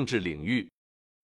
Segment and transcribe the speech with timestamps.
[0.00, 0.66] 政治领域，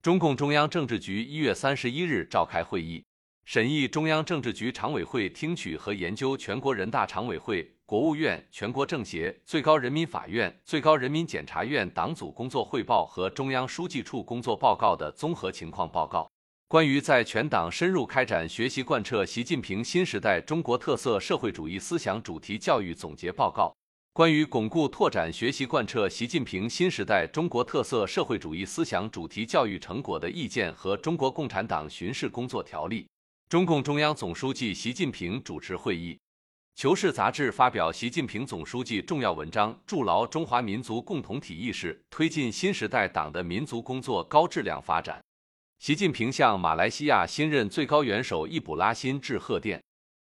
[0.02, 3.02] 中共中央政治局一月三十一日召开会议，
[3.46, 16.30] 审议中央政治局常委会听取和研究全国人大常委会、国务院、全国政协、最高人民法院、最高人民检察院党组工作汇报和中央书记处工作报告的综合情况报告。
[16.68, 23.74] 关于在全党深入开展学习贯彻习近平新时代中国特色社会主义思想主题教育总结报告，
[24.16, 33.06] 关于巩固拓展学习贯彻习近平新时代中国特色社会主义思想主题教育成果的意见和中国共产党巡视工作条例，
[33.46, 36.14] 中共中央总书记习近平主持会议。
[36.74, 45.22] 《求是》杂志发表习近平总书记重要文章，筑牢中华民族共同体意识，推进新时代党的民族工作高质量发展。
[45.78, 49.84] 习近平向马来西亚新任最高元首易卜拉欣致贺电。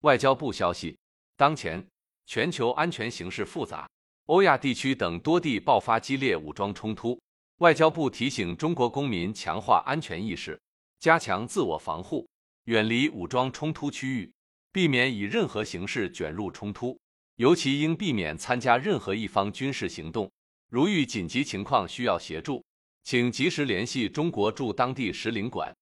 [0.02, 0.96] 外交部消息，
[1.36, 1.84] 当前
[2.32, 3.86] 全球安全形势复杂，
[4.28, 7.22] 欧亚地区等多地爆发激烈武装冲突。
[7.58, 10.58] 外交部提醒中国公民强化安全意识，
[10.98, 12.26] 加强自我防护，
[12.68, 14.32] 远离武装冲突区域，
[14.72, 16.98] 避免以任何形式卷入冲突，
[17.36, 20.32] 尤其应避免参加任何一方军事行动。
[20.70, 22.64] 如遇紧急情况需要协助。
[23.04, 25.76] 请及时联系中国驻当地使领馆。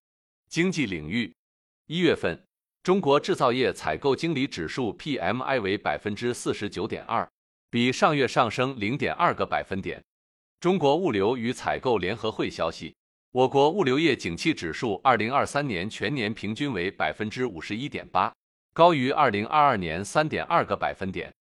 [0.50, 1.32] 经济领域，
[1.86, 2.44] 一月份
[2.90, 7.30] 中国制造业采购经理指数 PMI 为百分之四十九点二，
[7.70, 10.04] 比上月上升零点二个百分点。
[10.60, 12.96] 中国物流与采购联合会消息，
[13.32, 18.34] 我国物流业景气指数二零二三年全年平均为百分之五十一点八，
[18.74, 21.32] 高于二零二二年三点二个百分点。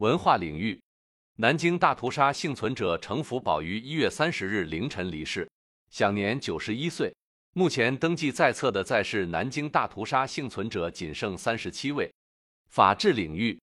[0.00, 0.78] 文化领域。
[1.36, 5.50] 南京大屠杀幸存者程福宝于一月三十日凌晨离世，
[5.88, 7.10] 享年九十一岁。
[7.52, 12.08] 目前登记在册的在世南京大屠杀幸存者仅剩三十七位。
[12.68, 13.60] 法治领域，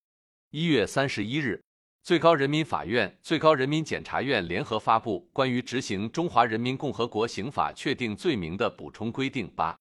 [0.52, 1.64] 一月三十一日，
[2.04, 9.74] 最高人民法院、最高人民检察院联合发布关于执行《中华人民共和国刑法》确定罪名的补充规定八。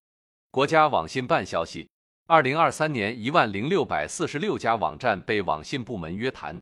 [0.52, 1.88] 国家网信办消息，
[2.28, 6.56] 二零二三年一万零六百四十六家网站被网信部门约谈。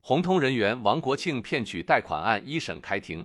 [0.00, 3.24] 红通人员王国庆骗取贷款案一审开庭，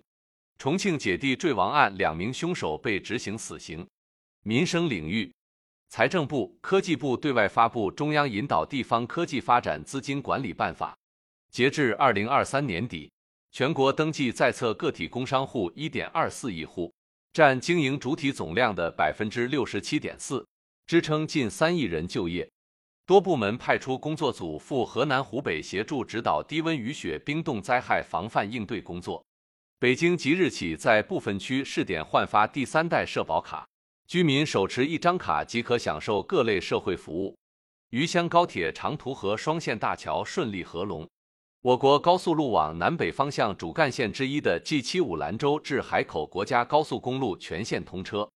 [0.57, 3.85] 重庆姐弟坠亡案两名凶手被执行死刑。
[4.43, 5.31] 民生领域，
[5.89, 10.97] 财政部、科技部对外发布《中央引导地方科技发展资金管理办法》，
[11.55, 13.11] 截至二零二三年底，
[13.51, 16.93] 全国登记在册个体工商户一点二四亿户，
[17.33, 20.45] 占经营主体总量的百分之六十七点四，
[20.87, 22.49] 支撑近三亿人就业。
[23.05, 29.23] 多部门派出工作组赴河南、湖北协助指导低温雨雪冰冻灾害防范应对工作。
[29.77, 33.67] 北京即日起在部分区试点换发第三代社保卡，
[34.07, 37.35] 居民手持一张卡即可享受各类社会服务。
[37.89, 41.05] 渝湘高铁长途河双线大桥顺利合龙。
[41.61, 48.29] 我国高速路网南北方向主干线之一的 G 七五兰州至海口国家高速公路全线通车。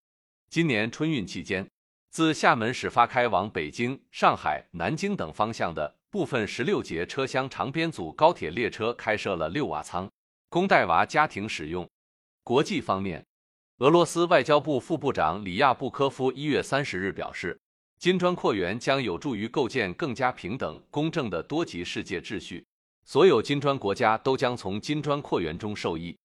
[0.49, 1.65] 今年春运期间。
[2.11, 10.09] 自厦门始发开往北京、上海、南京等方向的部分十六节车厢长编组高铁列车开设了六瓦舱，
[10.49, 11.87] 供带娃家庭使用。
[12.43, 13.23] 国际方面，
[13.77, 17.59] 俄罗斯外交部副部长里亚布科夫一月三十日表示，
[17.99, 22.65] 金砖扩员将有助于构建更加平等、公正的多极世界秩序，
[23.05, 26.17] 所有金砖国家都将从金砖扩员中受益。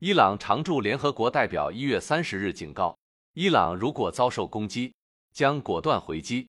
[0.00, 2.98] 伊朗常驻联合国代表一月三十日警告，
[3.34, 4.92] 伊朗如果遭受攻击，
[5.32, 6.48] 将果断回击。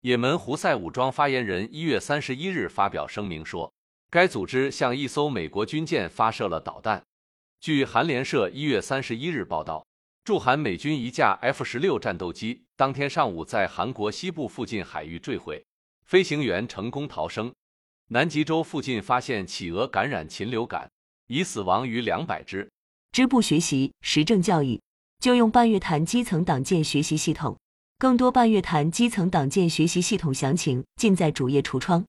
[0.00, 3.72] 也门胡塞武装发言人一月三十一日发表声明说，
[4.10, 7.02] 该组织向一艘美国军舰发射了导弹。
[7.60, 9.86] 据韩联社一月三十一日报道，
[10.24, 15.62] 驻韩美军一架 F 十六战斗机当天上午在韩国西部附近海域坠毁，
[16.06, 17.52] 飞行员成功逃生。
[18.08, 20.90] 南极洲附近发现企鹅感染禽流感，
[21.26, 22.66] 已死亡逾两百只。
[23.12, 24.80] 支部学习时政教育，
[25.18, 27.58] 就用半月谈基层党建学习系统。
[27.98, 32.02] 更多半月谈基层党建学习系统详情，尽在主页橱窗。